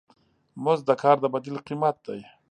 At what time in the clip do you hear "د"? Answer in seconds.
0.87-0.91, 1.21-1.25